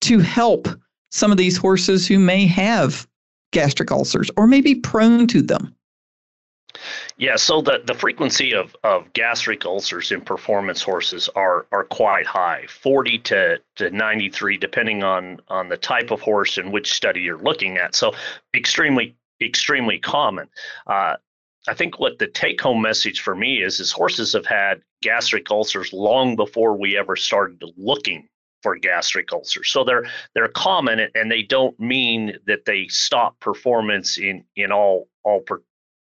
to 0.03 0.19
help 0.19 0.69
some 1.11 1.31
of 1.31 1.39
these 1.39 1.57
horses 1.57 2.07
who 2.07 2.19
may 2.19 2.47
have 2.47 3.07
gastric 3.53 3.91
ulcers 3.91 4.31
or 4.37 4.47
may 4.47 4.61
be 4.61 4.75
prone 4.75 5.27
to 5.29 5.43
them? 5.43 5.75
Yeah, 7.17 7.37
so 7.37 7.63
the, 7.63 7.81
the 7.87 7.95
frequency 7.95 8.53
of, 8.53 8.77
of 8.85 9.11
gastric 9.15 9.65
ulcers 9.65 10.13
in 10.13 10.21
performance 10.21 10.83
horses 10.83 11.31
are 11.35 11.67
are 11.73 11.85
quite 11.85 12.27
high, 12.27 12.67
40 12.69 13.19
to, 13.21 13.59
to 13.77 13.91
93, 13.91 14.59
depending 14.59 15.03
on, 15.03 15.41
on 15.49 15.71
the 15.71 15.79
type 15.79 16.11
of 16.11 16.21
horse 16.21 16.59
and 16.59 16.73
which 16.73 16.93
study 16.93 17.23
you're 17.23 17.39
looking 17.39 17.79
at. 17.79 17.95
So 17.95 18.13
extremely, 18.55 19.17
extremely 19.41 19.99
common. 19.99 20.49
Uh, 20.87 21.17
I 21.69 21.75
think 21.75 21.99
what 21.99 22.19
the 22.19 22.27
take 22.27 22.61
home 22.61 22.83
message 22.83 23.21
for 23.21 23.35
me 23.35 23.63
is 23.63 23.81
is 23.81 23.91
horses 23.91 24.35
have 24.35 24.47
had 24.47 24.83
gastric 25.01 25.51
ulcers 25.51 25.93
long 25.93 26.37
before 26.37 26.77
we 26.77 26.99
ever 26.99 27.17
started 27.17 27.63
looking 27.77 28.29
for 28.67 28.75
gastric 28.75 29.33
ulcers. 29.33 29.71
So 29.71 29.85
they're 29.85 30.07
they're 30.35 30.49
common 30.49 31.09
and 31.15 31.31
they 31.31 31.45
don't 31.45 31.79
mean 31.79 32.37
that 32.49 32.65
they 32.65 32.89
stop 32.89 33.39
performance 33.39 34.19
in 34.19 34.43
in 34.57 34.73
all 34.73 35.09
all 35.23 35.41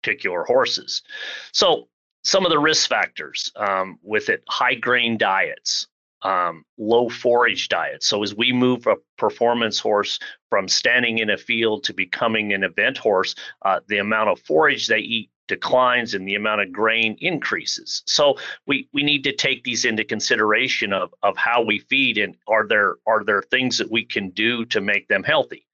particular 0.04 0.44
horses. 0.44 1.02
So 1.50 1.88
some 2.22 2.46
of 2.46 2.52
the 2.52 2.60
risk 2.60 2.88
factors 2.88 3.50
um, 3.56 3.98
with 4.04 4.28
it 4.28 4.44
high 4.48 4.76
grain 4.76 5.18
diets, 5.18 5.88
um, 6.22 6.64
low 6.78 7.08
forage 7.08 7.68
diets. 7.68 8.06
So 8.06 8.22
as 8.22 8.36
we 8.36 8.52
move 8.52 8.86
a 8.86 8.98
performance 9.18 9.80
horse 9.80 10.20
from 10.48 10.68
standing 10.68 11.18
in 11.18 11.30
a 11.30 11.36
field 11.36 11.82
to 11.84 11.92
becoming 11.92 12.52
an 12.52 12.62
event 12.62 12.98
horse, 12.98 13.34
uh, 13.62 13.80
the 13.88 13.98
amount 13.98 14.28
of 14.30 14.38
forage 14.42 14.86
they 14.86 15.00
eat 15.00 15.28
declines 15.48 16.14
and 16.14 16.26
the 16.26 16.34
amount 16.34 16.60
of 16.60 16.72
grain 16.72 17.16
increases. 17.20 18.02
So 18.06 18.38
we 18.66 18.88
we 18.92 19.02
need 19.02 19.24
to 19.24 19.34
take 19.34 19.64
these 19.64 19.84
into 19.84 20.04
consideration 20.04 20.92
of 20.92 21.14
of 21.22 21.36
how 21.36 21.62
we 21.62 21.80
feed 21.80 22.18
and 22.18 22.36
are 22.48 22.66
there 22.66 22.96
are 23.06 23.24
there 23.24 23.42
things 23.42 23.78
that 23.78 23.90
we 23.90 24.04
can 24.04 24.30
do 24.30 24.64
to 24.66 24.80
make 24.80 25.08
them 25.08 25.22
healthy. 25.22 25.66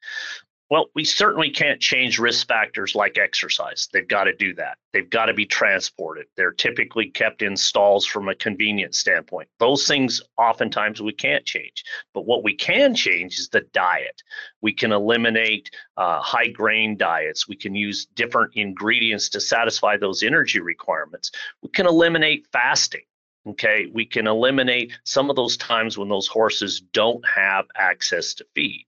Well, 0.71 0.87
we 0.95 1.03
certainly 1.03 1.51
can't 1.51 1.81
change 1.81 2.21
risk 2.21 2.47
factors 2.47 2.95
like 2.95 3.19
exercise. 3.19 3.89
They've 3.93 4.07
got 4.07 4.25
to 4.25 4.33
do 4.33 4.55
that. 4.55 4.79
They've 4.93 5.11
got 5.11 5.27
to 5.27 5.35
be 5.35 5.45
transported. 5.45 6.27
They're 6.37 6.53
typically 6.53 7.11
kept 7.11 7.43
in 7.43 7.57
stalls 7.57 8.07
from 8.07 8.29
a 8.29 8.37
convenience 8.37 8.97
standpoint. 8.97 9.49
Those 9.59 9.89
things 9.89 10.23
oftentimes 10.39 11.03
we 11.03 11.13
can't 11.13 11.45
change. 11.45 11.83
But 12.15 12.25
what 12.25 12.45
we 12.45 12.55
can 12.55 12.95
change 12.95 13.41
is 13.41 13.49
the 13.49 13.63
diet. 13.73 14.23
We 14.61 14.73
can 14.73 14.93
eliminate 14.93 15.71
uh, 15.97 16.21
high 16.21 16.49
grain 16.49 16.97
diets. 16.97 17.49
We 17.49 17.57
can 17.57 17.75
use 17.75 18.07
different 18.15 18.53
ingredients 18.55 19.29
to 19.31 19.41
satisfy 19.41 19.97
those 19.97 20.23
energy 20.23 20.61
requirements. 20.61 21.33
We 21.63 21.71
can 21.71 21.87
eliminate 21.87 22.47
fasting. 22.53 23.03
Okay, 23.49 23.87
we 23.93 24.05
can 24.05 24.27
eliminate 24.27 24.93
some 25.05 25.31
of 25.31 25.37
those 25.37 25.57
times 25.57 25.97
when 25.99 26.11
those 26.11 26.27
horses 26.29 26.81
don't 26.93 27.25
have 27.27 27.65
access 27.75 28.35
to 28.35 28.45
feed. 28.55 28.87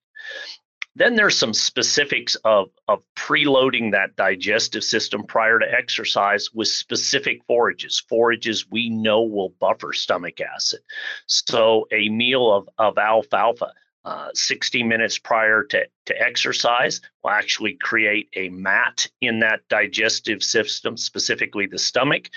Then 0.94 1.14
there's 1.14 1.38
some 1.38 1.54
specifics 1.54 2.34
of, 2.44 2.68
of 2.87 3.02
preloading 3.16 3.92
that 3.92 4.14
digestive 4.16 4.84
system 4.84 5.25
prior 5.25 5.58
to 5.58 5.72
exercise 5.72 6.52
with 6.52 6.68
specific 6.68 7.42
forages, 7.46 7.99
forages 8.08 8.66
we 8.70 8.90
know 8.90 9.22
will 9.22 9.54
buffer 9.58 9.92
stomach 9.94 10.40
acid. 10.40 10.80
So 11.26 11.87
a 11.90 12.11
meal 12.11 12.52
of, 12.52 12.68
of 12.78 12.99
alfalfa 12.99 13.72
uh, 14.04 14.28
60 14.35 14.82
minutes 14.82 15.18
prior 15.18 15.62
to, 15.62 15.85
to 16.06 16.21
exercise 16.21 17.00
will 17.23 17.30
actually 17.30 17.75
create 17.80 18.28
a 18.35 18.49
mat 18.49 19.06
in 19.21 19.38
that 19.40 19.61
digestive 19.68 20.42
system, 20.42 20.97
specifically 20.97 21.66
the 21.66 21.78
stomach. 21.78 22.28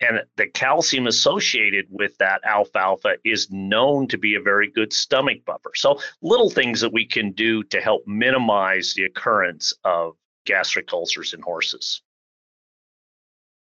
And 0.00 0.20
the 0.36 0.48
calcium 0.48 1.06
associated 1.06 1.86
with 1.88 2.18
that 2.18 2.42
alfalfa 2.44 3.16
is 3.24 3.50
known 3.50 4.08
to 4.08 4.18
be 4.18 4.34
a 4.34 4.40
very 4.40 4.70
good 4.70 4.92
stomach 4.92 5.38
buffer. 5.46 5.72
So, 5.74 5.98
little 6.20 6.50
things 6.50 6.82
that 6.82 6.92
we 6.92 7.06
can 7.06 7.32
do 7.32 7.62
to 7.64 7.80
help 7.80 8.06
minimize 8.06 8.92
the 8.94 9.04
occurrence 9.04 9.72
of 9.84 10.16
gastric 10.44 10.92
ulcers 10.92 11.32
in 11.32 11.40
horses. 11.40 12.02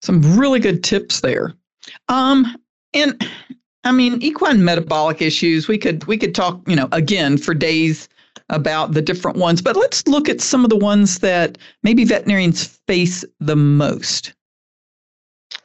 Some 0.01 0.37
really 0.37 0.59
good 0.59 0.83
tips 0.83 1.21
there. 1.21 1.53
Um, 2.09 2.57
and 2.93 3.27
I 3.85 3.91
mean, 3.91 4.21
equine 4.21 4.65
metabolic 4.65 5.21
issues, 5.21 5.67
we 5.67 5.77
could 5.77 6.03
we 6.05 6.17
could 6.17 6.33
talk, 6.33 6.59
you 6.67 6.75
know, 6.75 6.89
again 6.91 7.37
for 7.37 7.53
days 7.53 8.09
about 8.49 8.93
the 8.93 9.01
different 9.01 9.37
ones, 9.37 9.61
but 9.61 9.75
let's 9.75 10.05
look 10.07 10.27
at 10.27 10.41
some 10.41 10.63
of 10.63 10.69
the 10.69 10.77
ones 10.77 11.19
that 11.19 11.57
maybe 11.83 12.03
veterinarians 12.03 12.65
face 12.87 13.23
the 13.39 13.55
most. 13.55 14.33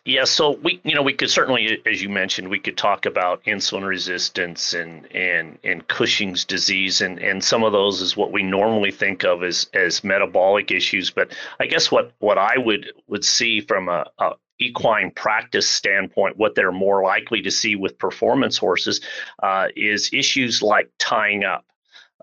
Yeah, 0.05 0.25
so 0.25 0.53
we, 0.63 0.81
you 0.85 0.95
know, 0.95 1.03
we 1.03 1.13
could 1.13 1.31
certainly, 1.31 1.81
as 1.85 2.03
you 2.03 2.09
mentioned, 2.09 2.49
we 2.49 2.59
could 2.59 2.77
talk 2.77 3.07
about 3.07 3.45
insulin 3.45 3.87
resistance 3.87 4.75
and 4.75 5.07
and 5.15 5.59
and 5.65 5.87
Cushing's 5.89 6.45
disease, 6.45 7.01
and 7.01 7.19
and 7.19 7.43
some 7.43 7.65
of 7.65 7.73
those 7.73 8.01
is 8.01 8.17
what 8.17 8.33
we 8.33 8.43
normally 8.43 8.91
think 8.91 9.25
of 9.25 9.43
as 9.43 9.69
as 9.73 10.05
metabolic 10.05 10.71
issues. 10.71 11.11
But 11.11 11.33
I 11.59 11.67
guess 11.67 11.91
what 11.91 12.13
what 12.19 12.39
I 12.39 12.59
would 12.59 12.93
would 13.09 13.25
see 13.25 13.61
from 13.61 13.89
a, 13.89 14.07
a 14.19 14.33
equine 14.61 15.11
practice 15.11 15.69
standpoint, 15.69 16.37
what 16.37 16.55
they're 16.55 16.73
more 16.73 17.03
likely 17.03 17.43
to 17.43 17.51
see 17.51 17.77
with 17.77 17.99
performance 17.99 18.57
horses 18.57 19.01
uh, 19.43 19.69
is 19.75 20.11
issues 20.13 20.63
like 20.63 20.91
tying 20.99 21.45
up. 21.45 21.65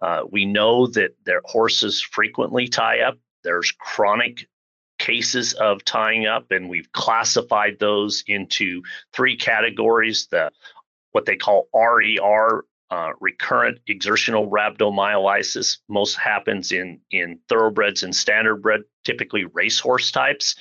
Uh, 0.01 0.21
we 0.29 0.45
know 0.45 0.87
that 0.87 1.15
their 1.25 1.41
horses 1.45 1.99
frequently 2.01 2.67
tie 2.67 2.99
up. 2.99 3.17
There's 3.43 3.71
chronic 3.71 4.47
cases 4.99 5.53
of 5.53 5.83
tying 5.85 6.25
up, 6.25 6.51
and 6.51 6.69
we've 6.69 6.91
classified 6.91 7.77
those 7.79 8.23
into 8.27 8.83
three 9.13 9.35
categories: 9.35 10.27
the 10.29 10.51
what 11.11 11.25
they 11.25 11.35
call 11.35 11.67
RER 11.73 12.63
uh, 12.89 13.11
recurrent 13.19 13.79
exertional 13.87 14.49
rhabdomyolysis 14.49 15.79
most 15.89 16.15
happens 16.15 16.71
in 16.71 16.99
in 17.11 17.39
thoroughbreds 17.49 18.03
and 18.03 18.13
standardbred, 18.13 18.83
typically 19.03 19.45
racehorse 19.45 20.11
types. 20.11 20.55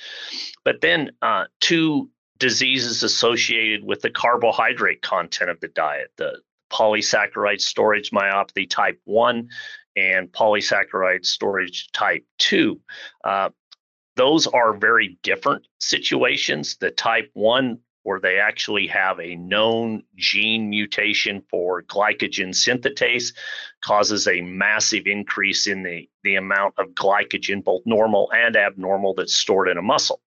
But 0.63 0.81
then 0.81 1.11
uh, 1.21 1.45
two 1.59 2.09
diseases 2.37 3.03
associated 3.03 3.83
with 3.83 4.01
the 4.01 4.09
carbohydrate 4.09 5.01
content 5.01 5.49
of 5.49 5.59
the 5.59 5.69
diet: 5.69 6.11
the 6.17 6.41
polysaccharide 6.71 7.61
storage 7.61 8.11
myopathy 8.11 8.69
type 8.69 8.99
one 9.05 9.49
and 9.95 10.31
polysaccharide 10.31 11.25
storage 11.25 11.89
type 11.91 12.25
two. 12.37 12.79
Uh, 13.23 13.49
those 14.17 14.47
are 14.47 14.73
very 14.75 15.17
different 15.23 15.65
situations. 15.79 16.75
The 16.77 16.91
type 16.91 17.29
1 17.33 17.79
where 18.07 18.21
they 18.21 18.39
actually 18.39 18.87
have 18.87 19.19
a 19.19 19.35
known 19.35 20.01
gene 20.15 20.69
mutation 20.69 21.43
for 21.51 21.83
glycogen 21.83 22.53
synthetase 22.53 23.33
causes 23.83 24.29
a 24.29 24.39
massive 24.39 25.05
increase 25.07 25.67
in 25.67 25.83
the, 25.83 26.09
the 26.23 26.35
amount 26.35 26.73
of 26.77 26.87
glycogen 26.91 27.61
both 27.61 27.81
normal 27.85 28.31
and 28.33 28.55
abnormal 28.55 29.13
that's 29.13 29.33
stored 29.33 29.67
in 29.67 29.77
a 29.77 29.81
muscle. 29.81 30.21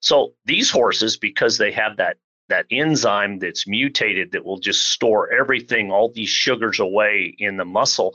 So 0.00 0.34
these 0.44 0.70
horses 0.70 1.16
because 1.16 1.56
they 1.56 1.72
have 1.72 1.96
that 1.96 2.18
that 2.50 2.66
enzyme 2.70 3.38
that's 3.38 3.66
mutated 3.66 4.32
that 4.32 4.44
will 4.44 4.58
just 4.58 4.90
store 4.90 5.32
everything 5.32 5.90
all 5.90 6.12
these 6.12 6.28
sugars 6.28 6.80
away 6.80 7.34
in 7.38 7.56
the 7.56 7.64
muscle 7.64 8.14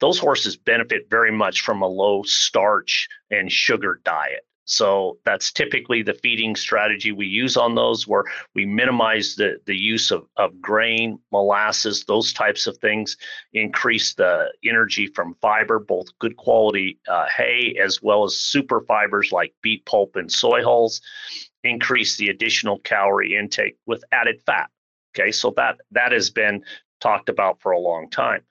those 0.00 0.18
horses 0.18 0.56
benefit 0.56 1.08
very 1.10 1.30
much 1.30 1.60
from 1.60 1.82
a 1.82 1.86
low 1.86 2.22
starch 2.24 3.08
and 3.30 3.52
sugar 3.52 4.00
diet 4.04 4.47
so 4.68 5.16
that's 5.24 5.50
typically 5.50 6.02
the 6.02 6.12
feeding 6.12 6.54
strategy 6.54 7.10
we 7.10 7.26
use 7.26 7.56
on 7.56 7.74
those, 7.74 8.06
where 8.06 8.24
we 8.54 8.66
minimize 8.66 9.34
the, 9.34 9.58
the 9.64 9.74
use 9.74 10.10
of, 10.10 10.26
of 10.36 10.60
grain, 10.60 11.18
molasses, 11.32 12.04
those 12.04 12.34
types 12.34 12.66
of 12.66 12.76
things, 12.76 13.16
increase 13.54 14.12
the 14.12 14.52
energy 14.62 15.06
from 15.06 15.34
fiber, 15.40 15.78
both 15.78 16.06
good 16.18 16.36
quality 16.36 16.98
uh, 17.08 17.26
hay 17.34 17.76
as 17.82 18.02
well 18.02 18.24
as 18.24 18.36
super 18.36 18.82
fibers 18.82 19.32
like 19.32 19.54
beet 19.62 19.86
pulp 19.86 20.16
and 20.16 20.30
soy 20.30 20.62
hulls, 20.62 21.00
increase 21.64 22.18
the 22.18 22.28
additional 22.28 22.78
calorie 22.80 23.36
intake 23.36 23.78
with 23.86 24.04
added 24.12 24.38
fat. 24.44 24.68
Okay, 25.16 25.32
so 25.32 25.50
that 25.56 25.78
that 25.92 26.12
has 26.12 26.28
been 26.28 26.62
talked 27.00 27.30
about 27.30 27.58
for 27.62 27.72
a 27.72 27.78
long 27.78 28.10
time 28.10 28.42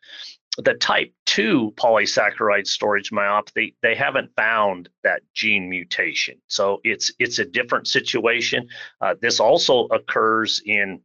the 0.57 0.73
type 0.73 1.13
2 1.27 1.73
polysaccharide 1.75 2.65
storage 2.65 3.11
myopathy 3.11 3.75
they 3.81 3.95
haven't 3.95 4.31
found 4.35 4.89
that 5.03 5.21
gene 5.33 5.69
mutation. 5.69 6.37
So 6.47 6.81
it's 6.83 7.11
it's 7.19 7.39
a 7.39 7.45
different 7.45 7.87
situation. 7.87 8.67
Uh, 8.99 9.15
this 9.21 9.39
also 9.39 9.85
occurs 9.85 10.61
in 10.65 11.01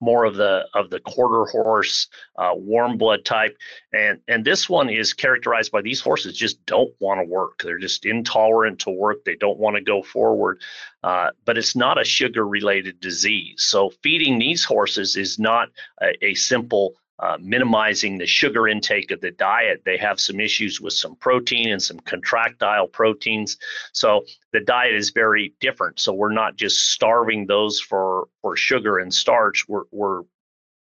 more 0.00 0.24
of 0.24 0.34
the 0.34 0.66
of 0.74 0.90
the 0.90 1.00
quarter 1.00 1.50
horse 1.50 2.08
uh, 2.36 2.50
warm 2.54 2.98
blood 2.98 3.24
type. 3.24 3.56
And 3.92 4.20
and 4.28 4.44
this 4.44 4.68
one 4.68 4.90
is 4.90 5.12
characterized 5.12 5.72
by 5.72 5.82
these 5.82 6.00
horses 6.00 6.36
just 6.36 6.64
don't 6.66 6.92
want 7.00 7.20
to 7.20 7.24
work. 7.24 7.62
They're 7.62 7.78
just 7.78 8.04
intolerant 8.04 8.80
to 8.80 8.90
work. 8.90 9.24
They 9.24 9.36
don't 9.36 9.58
want 9.58 9.76
to 9.76 9.82
go 9.82 10.02
forward. 10.02 10.60
Uh, 11.02 11.30
but 11.44 11.56
it's 11.56 11.76
not 11.76 12.00
a 12.00 12.04
sugar 12.04 12.46
related 12.46 13.00
disease. 13.00 13.62
So 13.62 13.92
feeding 14.02 14.38
these 14.38 14.64
horses 14.64 15.16
is 15.16 15.38
not 15.38 15.68
a, 16.02 16.12
a 16.24 16.34
simple 16.34 16.94
uh, 17.18 17.36
minimizing 17.40 18.18
the 18.18 18.26
sugar 18.26 18.66
intake 18.66 19.10
of 19.10 19.20
the 19.20 19.30
diet. 19.30 19.82
They 19.84 19.96
have 19.98 20.18
some 20.18 20.40
issues 20.40 20.80
with 20.80 20.92
some 20.92 21.16
protein 21.16 21.70
and 21.70 21.82
some 21.82 22.00
contractile 22.00 22.88
proteins. 22.88 23.56
So 23.92 24.24
the 24.52 24.60
diet 24.60 24.94
is 24.94 25.10
very 25.10 25.54
different. 25.60 26.00
So 26.00 26.12
we're 26.12 26.32
not 26.32 26.56
just 26.56 26.90
starving 26.90 27.46
those 27.46 27.80
for, 27.80 28.26
for 28.42 28.56
sugar 28.56 28.98
and 28.98 29.14
starch. 29.14 29.66
We're, 29.68 29.84
we're 29.92 30.22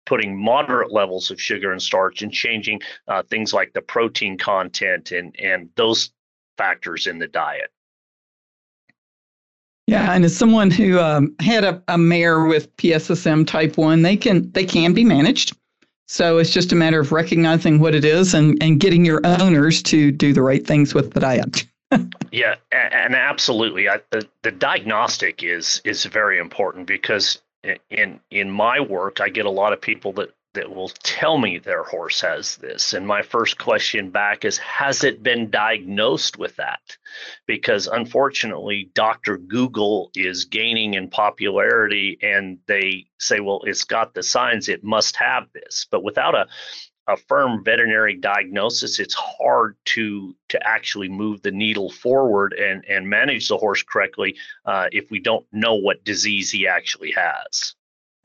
putting 0.06 0.36
moderate 0.36 0.92
levels 0.92 1.32
of 1.32 1.40
sugar 1.40 1.72
and 1.72 1.82
starch 1.82 2.22
and 2.22 2.34
changing 2.34 2.82
uh, 3.08 3.24
things 3.24 3.54
like 3.54 3.72
the 3.74 3.82
protein 3.82 4.38
content 4.38 5.12
and, 5.12 5.36
and 5.40 5.70
those 5.76 6.12
factors 6.58 7.08
in 7.08 7.20
the 7.20 7.28
diet. 7.28 7.72
Yeah, 9.88 10.14
and 10.14 10.24
as 10.24 10.38
someone 10.38 10.70
who 10.70 11.00
um, 11.00 11.36
had 11.40 11.64
a, 11.64 11.82
a 11.88 11.98
mare 11.98 12.44
with 12.44 12.76
PSSM 12.78 13.48
type 13.48 13.76
one, 13.76 14.04
they 14.04 14.16
can 14.16 14.52
they 14.52 14.64
can 14.64 14.94
be 14.94 15.04
managed. 15.04 15.58
So 16.12 16.40
it's 16.40 16.50
just 16.50 16.72
a 16.72 16.76
matter 16.76 17.00
of 17.00 17.12
recognizing 17.12 17.78
what 17.78 17.94
it 17.94 18.04
is 18.04 18.34
and, 18.34 18.58
and 18.64 18.80
getting 18.80 19.06
your 19.06 19.22
owners 19.24 19.84
to 19.84 20.12
do 20.12 20.34
the 20.34 20.42
right 20.42 20.66
things 20.66 20.96
with 20.96 21.14
the 21.14 21.20
diet. 21.20 21.68
yeah, 22.32 22.56
and 22.72 23.14
absolutely. 23.14 23.88
I, 23.88 24.00
the, 24.10 24.28
the 24.42 24.52
diagnostic 24.52 25.44
is 25.44 25.80
is 25.86 26.06
very 26.06 26.40
important 26.40 26.88
because 26.88 27.40
in 27.92 28.20
in 28.32 28.50
my 28.50 28.80
work, 28.80 29.22
I 29.22 29.30
get 29.30 29.46
a 29.46 29.52
lot 29.52 29.72
of 29.72 29.82
people 29.82 30.12
that 30.14 30.34
that 30.60 30.76
will 30.76 30.90
tell 31.04 31.38
me 31.38 31.58
their 31.58 31.84
horse 31.84 32.20
has 32.20 32.58
this. 32.58 32.94
And 32.94 33.08
my 33.08 33.22
first 33.22 33.58
question 33.58 34.10
back 34.10 34.44
is 34.44 34.58
Has 34.58 35.06
it 35.06 35.24
been 35.24 35.50
diagnosed 35.50 36.38
with 36.38 36.58
that? 36.58 36.82
Because 37.48 37.88
unfortunately, 37.88 38.92
Dr. 38.94 39.38
Google 39.38 40.12
is 40.16 40.44
gaining 40.44 40.96
in 40.96 41.10
popularity 41.10 42.18
and 42.22 42.58
they 42.66 43.06
say, 43.20 43.40
well, 43.40 43.62
it's 43.64 43.86
got 43.86 44.14
the 44.14 44.22
signs, 44.22 44.68
it 44.68 44.84
must 44.84 45.16
have 45.16 45.48
this. 45.54 45.88
But 45.90 46.04
without 46.04 46.36
a 46.36 46.48
a 47.08 47.18
firm 47.18 47.64
veterinary 47.64 48.16
diagnosis, 48.16 49.00
it's 49.00 49.16
hard 49.16 49.78
to 49.84 50.36
to 50.50 50.68
actually 50.68 51.10
move 51.10 51.42
the 51.42 51.52
needle 51.52 51.90
forward 51.90 52.54
and 52.54 52.84
and 52.88 53.10
manage 53.10 53.48
the 53.48 53.58
horse 53.58 53.82
correctly 53.82 54.36
uh, 54.66 54.88
if 54.92 55.10
we 55.10 55.20
don't 55.20 55.46
know 55.54 55.74
what 55.74 56.04
disease 56.04 56.52
he 56.52 56.68
actually 56.68 57.12
has. 57.12 57.76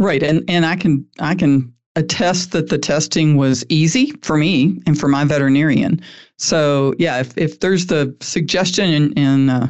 Right, 0.01 0.23
and 0.23 0.45
and 0.49 0.67
I 0.67 0.77
can 0.77 1.07
I 1.21 1.35
can 1.35 1.73
attest 1.97 2.53
that 2.53 2.71
the 2.71 2.79
testing 2.79 3.37
was 3.37 3.65
easy 3.69 4.13
for 4.23 4.37
me 4.37 4.81
and 4.87 4.99
for 4.99 5.09
my 5.09 5.25
veterinarian. 5.25 6.01
So 6.39 6.95
yeah, 6.99 7.21
if 7.21 7.37
if 7.39 7.61
there's 7.61 7.87
the 7.87 8.15
suggestion 8.21 9.17
and 9.17 9.51
uh, 9.51 9.69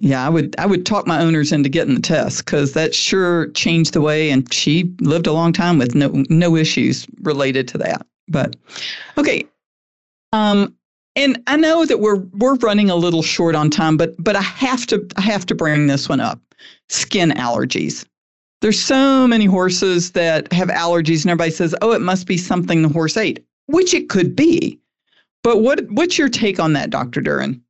yeah, 0.00 0.26
I 0.26 0.28
would 0.28 0.56
I 0.58 0.66
would 0.66 0.84
talk 0.84 1.06
my 1.06 1.20
owners 1.20 1.52
into 1.52 1.68
getting 1.68 1.94
the 1.94 2.00
test 2.00 2.44
because 2.44 2.72
that 2.72 2.94
sure 2.94 3.48
changed 3.48 3.92
the 3.92 4.00
way, 4.00 4.30
and 4.30 4.52
she 4.52 4.92
lived 5.00 5.26
a 5.26 5.32
long 5.32 5.52
time 5.52 5.78
with 5.78 5.94
no 5.94 6.24
no 6.28 6.56
issues 6.56 7.06
related 7.22 7.68
to 7.68 7.78
that. 7.78 8.06
But 8.28 8.56
okay. 9.16 9.44
Um 10.32 10.74
and 11.14 11.42
I 11.46 11.56
know 11.56 11.86
that 11.86 12.00
we're 12.00 12.22
we're 12.34 12.56
running 12.56 12.90
a 12.90 12.96
little 12.96 13.22
short 13.22 13.54
on 13.54 13.70
time, 13.70 13.96
but 13.96 14.14
but 14.22 14.36
I 14.36 14.42
have 14.42 14.86
to 14.86 15.06
I 15.16 15.22
have 15.22 15.46
to 15.46 15.54
bring 15.54 15.86
this 15.86 16.08
one 16.08 16.20
up. 16.20 16.40
Skin 16.88 17.30
allergies. 17.30 18.04
There's 18.66 18.82
so 18.82 19.28
many 19.28 19.44
horses 19.44 20.10
that 20.10 20.52
have 20.52 20.66
allergies 20.66 21.22
and 21.22 21.30
everybody 21.30 21.52
says, 21.52 21.72
"Oh, 21.82 21.92
it 21.92 22.00
must 22.00 22.26
be 22.26 22.36
something 22.36 22.82
the 22.82 22.88
horse 22.88 23.16
ate," 23.16 23.46
which 23.66 23.94
it 23.94 24.08
could 24.08 24.34
be. 24.34 24.80
But 25.44 25.58
what 25.58 25.88
what's 25.92 26.18
your 26.18 26.28
take 26.28 26.58
on 26.58 26.72
that, 26.72 26.90
Dr. 26.90 27.22
Duren? 27.22 27.60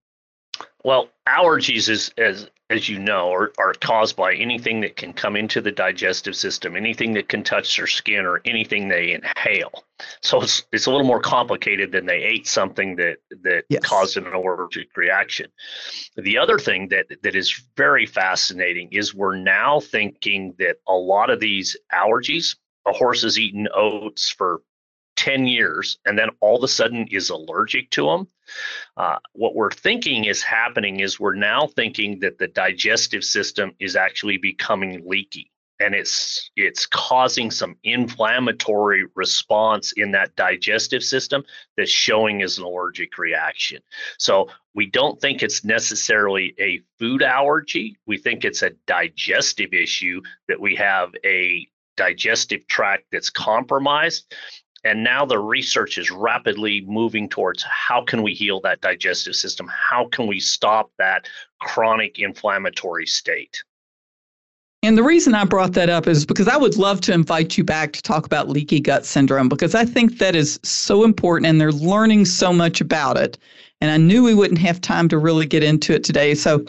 Well, 0.85 1.11
allergies 1.29 1.91
is 1.91 2.15
as 2.17 2.49
as 2.69 2.89
you 2.89 2.99
know, 2.99 3.33
are, 3.33 3.53
are 3.59 3.75
caused 3.75 4.17
by 4.17 4.35
anything 4.35 4.81
that 4.81 4.97
can 4.97 5.13
come 5.13 5.37
into 5.37 5.61
the 5.61 5.71
digestive 5.71 6.35
system, 6.35 6.75
anything 6.75 7.15
that 7.15 7.29
can 7.29 7.45
touch 7.45 7.77
their 7.77 7.87
skin, 7.87 8.27
or 8.27 8.41
anything 8.45 8.89
they 8.89 9.13
inhale. 9.13 9.85
So 10.21 10.43
it's 10.43 10.65
it's 10.73 10.87
a 10.87 10.91
little 10.91 11.07
more 11.07 11.21
complicated 11.21 11.93
than 11.93 12.07
they 12.07 12.23
ate 12.23 12.47
something 12.47 12.97
that 12.97 13.19
that 13.43 13.65
yes. 13.69 13.83
caused 13.85 14.17
an 14.17 14.27
allergic 14.27 14.97
reaction. 14.97 15.51
The 16.17 16.39
other 16.39 16.59
thing 16.59 16.89
that 16.89 17.07
that 17.23 17.37
is 17.37 17.63
very 17.77 18.05
fascinating 18.07 18.89
is 18.91 19.15
we're 19.15 19.37
now 19.37 19.81
thinking 19.81 20.55
that 20.59 20.77
a 20.89 20.95
lot 20.95 21.31
of 21.31 21.39
these 21.39 21.77
allergies, 21.93 22.57
a 22.87 22.93
horse 22.93 23.23
has 23.23 23.39
eaten 23.39 23.69
oats 23.75 24.31
for 24.31 24.63
10 25.17 25.47
years 25.47 25.99
and 26.05 26.19
then 26.19 26.29
all 26.41 26.57
of 26.57 26.63
a 26.63 26.69
sudden 26.69 27.07
is 27.11 27.31
allergic 27.31 27.91
to 27.91 28.07
them. 28.07 28.29
Uh, 28.97 29.19
what 29.33 29.55
we're 29.55 29.71
thinking 29.71 30.25
is 30.25 30.43
happening 30.43 31.00
is 31.00 31.21
we're 31.21 31.35
now 31.35 31.67
thinking 31.67 32.21
that 32.21 32.38
the 32.38 32.49
digestive 32.49 33.25
system 33.25 33.73
is 33.79 33.97
actually 33.97 34.38
becoming 34.38 35.03
leaky 35.07 35.50
and 35.81 35.95
it's 35.95 36.50
it's 36.57 36.87
causing 36.87 37.50
some 37.50 37.76
inflammatory 37.85 39.05
response 39.15 39.93
in 39.93 40.11
that 40.12 40.35
digestive 40.37 41.03
system 41.03 41.45
that's 41.76 41.91
showing 41.91 42.43
as 42.43 42.59
an 42.59 42.65
allergic 42.65 43.19
reaction. 43.19 43.81
So 44.19 44.49
we 44.75 44.87
don't 44.87 45.21
think 45.21 45.43
it's 45.43 45.65
necessarily 45.65 46.55
a 46.59 46.81
food 46.99 47.23
allergy. 47.23 47.99
We 48.07 48.19
think 48.19 48.45
it's 48.45 48.62
a 48.62 48.71
digestive 48.87 49.75
issue 49.75 50.23
that 50.49 50.61
we 50.61 50.75
have 50.76 51.12
a 51.25 51.69
digestive 51.97 52.67
tract 52.67 53.05
that's 53.11 53.31
compromised 53.31 54.35
and 54.87 55.02
now 55.02 55.25
the 55.25 55.38
research 55.38 55.99
is 55.99 56.11
rapidly 56.11 56.83
moving 56.87 57.28
towards 57.28 57.62
how 57.64 58.02
can 58.02 58.23
we 58.23 58.33
heal 58.33 58.61
that 58.61 58.81
digestive 58.81 59.35
system 59.35 59.69
how 59.69 60.07
can 60.09 60.26
we 60.26 60.40
stop 60.40 60.90
that 60.99 61.28
chronic 61.61 62.19
inflammatory 62.19 63.07
state 63.07 63.62
and 64.83 64.97
the 64.97 65.02
reason 65.02 65.35
I 65.35 65.45
brought 65.45 65.73
that 65.73 65.88
up 65.88 66.07
is 66.07 66.25
because 66.25 66.47
I 66.47 66.57
would 66.57 66.76
love 66.76 67.00
to 67.02 67.12
invite 67.12 67.59
you 67.59 67.64
back 67.64 67.93
to 67.95 68.02
talk 68.02 68.25
about 68.25 68.49
leaky 68.49 68.78
gut 68.78 69.04
syndrome 69.04 69.49
because 69.49 69.75
I 69.75 69.84
think 69.84 70.19
that 70.19 70.37
is 70.37 70.61
so 70.63 71.02
important 71.02 71.49
and 71.49 71.61
they're 71.61 71.73
learning 71.73 72.25
so 72.26 72.52
much 72.52 72.80
about 72.80 73.17
it. 73.17 73.37
And 73.80 73.91
I 73.91 73.97
knew 73.97 74.23
we 74.23 74.34
wouldn't 74.34 74.61
have 74.61 74.80
time 74.80 75.08
to 75.08 75.19
really 75.19 75.45
get 75.45 75.65
into 75.65 75.93
it 75.93 76.04
today. 76.04 76.37
So, 76.37 76.65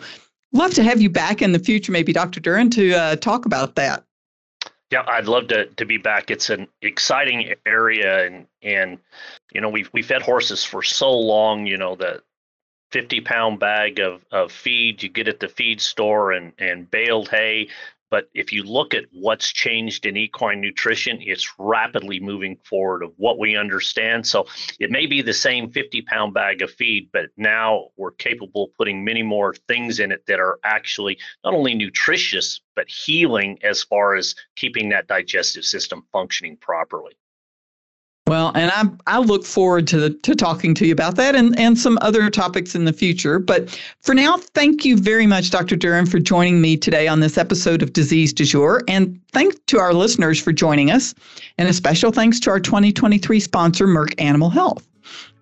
love 0.52 0.74
to 0.74 0.84
have 0.84 1.00
you 1.00 1.12
back 1.12 1.44
in 1.44 1.52
the 1.52 1.60
future, 1.60 1.92
maybe 1.92 2.12
Dr. 2.12 2.42
Duren, 2.42 2.72
to 2.72 2.94
uh, 2.94 3.16
talk 3.18 3.46
about 3.46 3.76
that. 3.76 4.04
Yeah, 4.92 5.04
I'd 5.06 5.28
love 5.28 5.50
to 5.50 5.66
to 5.66 5.86
be 5.86 5.98
back. 5.98 6.32
It's 6.32 6.50
an 6.50 6.68
exciting 6.82 7.54
area, 7.66 8.26
and 8.26 8.48
and 8.62 9.00
you 9.52 9.62
know 9.62 9.70
we've 9.70 9.90
we 9.94 10.02
fed 10.02 10.22
horses 10.22 10.64
for 10.64 10.82
so 10.82 11.12
long. 11.12 11.66
You 11.66 11.78
know 11.78 11.96
the 11.96 12.24
50 12.92 13.22
pound 13.22 13.60
bag 13.60 14.00
of, 14.00 14.26
of 14.32 14.52
feed 14.52 15.04
you 15.04 15.10
get 15.10 15.28
at 15.28 15.40
the 15.40 15.50
feed 15.50 15.82
store 15.82 16.32
and 16.32 16.54
and 16.58 16.90
baled 16.90 17.30
hay 17.30 17.68
but 18.10 18.30
if 18.34 18.52
you 18.52 18.64
look 18.64 18.94
at 18.94 19.06
what's 19.12 19.52
changed 19.52 20.06
in 20.06 20.18
equine 20.18 20.62
nutrition, 20.62 21.20
it's 21.22 21.54
rapidly 21.60 22.20
moving 22.20 22.58
forward 22.58 23.04
of 23.04 23.14
what 23.18 23.40
we 23.40 23.58
understand. 23.58 24.26
So 24.26 24.48
it 24.80 24.92
may 24.92 25.06
be 25.06 25.22
the 25.22 25.34
same 25.34 25.72
50 25.72 26.02
pound 26.04 26.34
bag 26.34 26.62
of 26.62 26.72
feed, 26.72 27.10
but 27.12 27.30
now 27.38 27.88
we're 27.98 28.12
capable 28.12 28.66
of 28.66 28.74
putting 28.76 29.04
many 29.04 29.24
more 29.24 29.54
things 29.68 30.00
in 30.00 30.12
it 30.12 30.26
that 30.28 30.40
are 30.40 30.60
actually 30.64 31.18
not 31.44 31.54
only 31.54 31.74
nutritious, 31.74 32.62
but 32.76 32.90
healing 32.90 33.60
as 33.64 33.84
far 33.84 34.16
as 34.16 34.36
keeping 34.56 34.90
that 34.90 35.08
digestive 35.08 35.66
system 35.66 36.04
functioning 36.12 36.58
properly. 36.58 37.18
Well, 38.28 38.52
and 38.56 38.70
I 38.72 39.16
I 39.16 39.20
look 39.20 39.46
forward 39.46 39.88
to 39.88 40.10
to 40.10 40.36
talking 40.36 40.74
to 40.76 40.86
you 40.86 40.92
about 40.92 41.16
that 41.16 41.34
and 41.34 41.58
and 41.58 41.80
some 41.80 41.98
other 42.02 42.30
topics 42.30 42.76
in 42.76 42.84
the 42.84 42.92
future. 42.92 43.40
But 43.40 43.80
for 44.02 44.14
now, 44.14 44.36
thank 44.54 44.84
you 44.84 44.98
very 44.98 45.26
much, 45.26 45.50
Dr. 45.50 45.78
Duren, 45.78 46.12
for 46.12 46.20
joining 46.20 46.60
me 46.60 46.76
today 46.76 47.08
on 47.08 47.22
this 47.22 47.38
episode 47.38 47.82
of 47.82 47.94
Disease 47.94 48.34
Du 48.34 48.44
Jour, 48.44 48.84
and 48.90 49.18
thanks 49.32 49.56
to 49.68 49.80
our 49.80 49.94
listeners 49.94 50.42
for 50.42 50.52
joining 50.52 50.92
us, 50.92 51.16
and 51.58 51.70
a 51.70 51.74
special 51.74 52.12
thanks 52.12 52.38
to 52.42 52.50
our 52.50 52.60
2023 52.60 53.40
sponsor, 53.40 53.88
Merck 53.88 54.14
Animal 54.18 54.50
Health. 54.50 54.86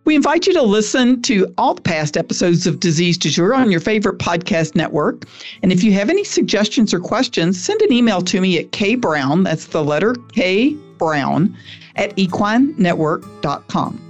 We 0.04 0.15
invite 0.15 0.45
you 0.45 0.54
to 0.54 0.62
listen 0.62 1.24
to 1.24 1.52
all 1.58 1.74
the 1.74 1.82
past 1.82 2.15
episodes 2.15 2.67
of 2.67 2.80
Disease 2.80 3.17
Du 3.17 3.32
Jour 3.32 3.56
on 3.56 3.71
your 3.71 3.80
favorite 3.80 4.19
podcast 4.19 4.76
network. 4.76 5.26
And 5.63 5.71
if 5.71 5.84
you 5.84 5.91
have 5.93 6.12
any 6.12 6.24
suggestions 6.24 6.93
or 6.93 7.00
questions, 7.00 7.60
send 7.60 7.82
an 7.82 7.91
email 7.91 8.21
to 8.21 8.39
me 8.39 8.60
at 8.60 8.69
kbrown, 8.69 9.43
that's 9.43 9.65
the 9.65 9.84
letter 9.84 10.13
K 10.34 10.76
Brown, 11.00 11.58
at 11.95 12.15
equinenetwork.com. 12.17 14.01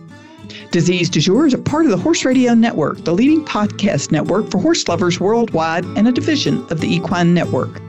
Disease 0.72 1.10
du 1.10 1.20
jour 1.20 1.46
is 1.46 1.54
a 1.54 1.58
part 1.58 1.86
of 1.86 1.92
the 1.92 1.98
Horse 1.98 2.26
Radio 2.26 2.54
Network, 2.54 3.04
the 3.04 3.14
leading 3.14 3.44
podcast 3.46 4.12
network 4.12 4.52
for 4.52 4.60
horse 4.60 4.88
lovers 4.88 5.20
worldwide 5.20 5.86
and 5.98 6.08
a 6.08 6.12
division 6.12 6.66
of 6.70 6.82
the 6.82 6.94
Equine 6.94 7.34
Network. 7.34 7.82